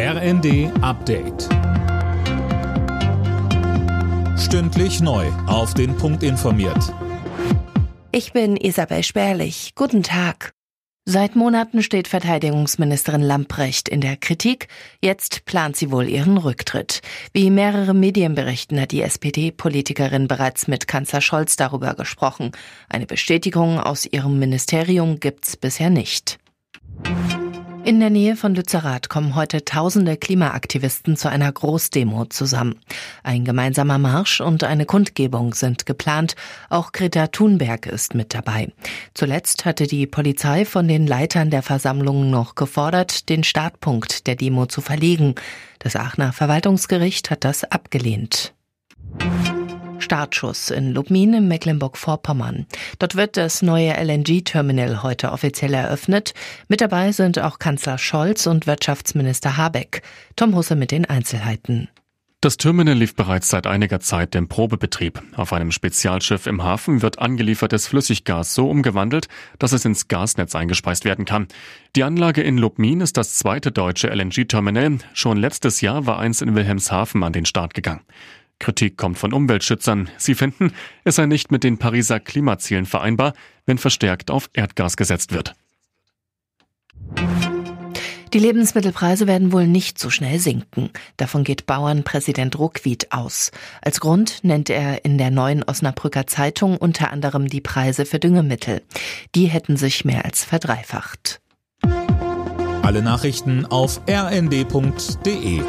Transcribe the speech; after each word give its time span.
RND 0.00 0.70
Update. 0.80 1.48
Stündlich 4.38 5.00
neu. 5.00 5.26
Auf 5.48 5.74
den 5.74 5.96
Punkt 5.96 6.22
informiert. 6.22 6.94
Ich 8.12 8.32
bin 8.32 8.56
Isabel 8.56 9.02
Spärlich. 9.02 9.72
Guten 9.74 10.04
Tag. 10.04 10.52
Seit 11.04 11.34
Monaten 11.34 11.82
steht 11.82 12.06
Verteidigungsministerin 12.06 13.22
Lamprecht 13.22 13.88
in 13.88 14.00
der 14.00 14.16
Kritik. 14.16 14.68
Jetzt 15.02 15.44
plant 15.46 15.74
sie 15.76 15.90
wohl 15.90 16.08
ihren 16.08 16.38
Rücktritt. 16.38 17.00
Wie 17.32 17.50
mehrere 17.50 17.92
Medien 17.92 18.36
berichten, 18.36 18.80
hat 18.80 18.92
die 18.92 19.02
SPD-Politikerin 19.02 20.28
bereits 20.28 20.68
mit 20.68 20.86
Kanzler 20.86 21.20
Scholz 21.20 21.56
darüber 21.56 21.94
gesprochen. 21.94 22.52
Eine 22.88 23.06
Bestätigung 23.06 23.80
aus 23.80 24.06
ihrem 24.06 24.38
Ministerium 24.38 25.18
gibt's 25.18 25.56
bisher 25.56 25.90
nicht. 25.90 26.38
In 27.88 28.00
der 28.00 28.10
Nähe 28.10 28.36
von 28.36 28.54
Lützerath 28.54 29.08
kommen 29.08 29.34
heute 29.34 29.64
tausende 29.64 30.18
Klimaaktivisten 30.18 31.16
zu 31.16 31.30
einer 31.30 31.50
Großdemo 31.50 32.26
zusammen. 32.26 32.78
Ein 33.22 33.46
gemeinsamer 33.46 33.96
Marsch 33.96 34.42
und 34.42 34.62
eine 34.62 34.84
Kundgebung 34.84 35.54
sind 35.54 35.86
geplant. 35.86 36.36
Auch 36.68 36.92
Greta 36.92 37.28
Thunberg 37.28 37.86
ist 37.86 38.14
mit 38.14 38.34
dabei. 38.34 38.70
Zuletzt 39.14 39.64
hatte 39.64 39.86
die 39.86 40.06
Polizei 40.06 40.66
von 40.66 40.86
den 40.86 41.06
Leitern 41.06 41.48
der 41.48 41.62
Versammlungen 41.62 42.30
noch 42.30 42.56
gefordert, 42.56 43.30
den 43.30 43.42
Startpunkt 43.42 44.26
der 44.26 44.36
Demo 44.36 44.66
zu 44.66 44.82
verlegen. 44.82 45.34
Das 45.78 45.96
Aachener 45.96 46.34
Verwaltungsgericht 46.34 47.30
hat 47.30 47.42
das 47.42 47.64
abgelehnt. 47.64 48.52
Startschuss 50.08 50.70
in 50.70 50.94
Lubmin 50.94 51.34
im 51.34 51.48
Mecklenburg-Vorpommern. 51.48 52.64
Dort 52.98 53.14
wird 53.14 53.36
das 53.36 53.60
neue 53.60 53.92
LNG-Terminal 53.92 55.02
heute 55.02 55.32
offiziell 55.32 55.74
eröffnet. 55.74 56.32
Mit 56.66 56.80
dabei 56.80 57.12
sind 57.12 57.38
auch 57.38 57.58
Kanzler 57.58 57.98
Scholz 57.98 58.46
und 58.46 58.66
Wirtschaftsminister 58.66 59.58
Habeck. 59.58 60.00
Tom 60.34 60.56
Husse 60.56 60.76
mit 60.76 60.92
den 60.92 61.04
Einzelheiten. 61.04 61.90
Das 62.40 62.56
Terminal 62.56 62.94
lief 62.94 63.16
bereits 63.16 63.50
seit 63.50 63.66
einiger 63.66 64.00
Zeit 64.00 64.34
im 64.34 64.48
Probebetrieb. 64.48 65.20
Auf 65.36 65.52
einem 65.52 65.72
Spezialschiff 65.72 66.46
im 66.46 66.62
Hafen 66.62 67.02
wird 67.02 67.18
angeliefertes 67.18 67.88
Flüssiggas 67.88 68.54
so 68.54 68.70
umgewandelt, 68.70 69.28
dass 69.58 69.72
es 69.72 69.84
ins 69.84 70.08
Gasnetz 70.08 70.54
eingespeist 70.54 71.04
werden 71.04 71.26
kann. 71.26 71.48
Die 71.96 72.04
Anlage 72.04 72.40
in 72.40 72.56
Lubmin 72.56 73.02
ist 73.02 73.18
das 73.18 73.34
zweite 73.34 73.72
deutsche 73.72 74.08
LNG-Terminal. 74.08 74.98
Schon 75.12 75.36
letztes 75.36 75.82
Jahr 75.82 76.06
war 76.06 76.18
eins 76.18 76.40
in 76.40 76.54
Wilhelmshaven 76.54 77.24
an 77.24 77.34
den 77.34 77.44
Start 77.44 77.74
gegangen. 77.74 78.02
Kritik 78.58 78.96
kommt 78.96 79.18
von 79.18 79.32
Umweltschützern. 79.32 80.08
Sie 80.16 80.34
finden, 80.34 80.72
es 81.04 81.16
sei 81.16 81.26
nicht 81.26 81.50
mit 81.50 81.64
den 81.64 81.78
Pariser 81.78 82.20
Klimazielen 82.20 82.86
vereinbar, 82.86 83.34
wenn 83.66 83.78
verstärkt 83.78 84.30
auf 84.30 84.50
Erdgas 84.52 84.96
gesetzt 84.96 85.32
wird. 85.32 85.54
Die 88.34 88.38
Lebensmittelpreise 88.38 89.26
werden 89.26 89.52
wohl 89.52 89.66
nicht 89.66 89.98
so 89.98 90.10
schnell 90.10 90.38
sinken. 90.38 90.90
Davon 91.16 91.44
geht 91.44 91.64
Bauernpräsident 91.64 92.58
Ruckwied 92.58 93.10
aus. 93.10 93.52
Als 93.80 94.00
Grund 94.00 94.44
nennt 94.44 94.68
er 94.68 95.04
in 95.04 95.16
der 95.16 95.30
neuen 95.30 95.62
Osnabrücker 95.62 96.26
Zeitung 96.26 96.76
unter 96.76 97.10
anderem 97.10 97.48
die 97.48 97.62
Preise 97.62 98.04
für 98.04 98.18
Düngemittel. 98.18 98.82
Die 99.34 99.46
hätten 99.46 99.76
sich 99.78 100.04
mehr 100.04 100.26
als 100.26 100.44
verdreifacht. 100.44 101.40
Alle 102.82 103.02
Nachrichten 103.02 103.64
auf 103.66 104.00
rnd.de 104.08 105.62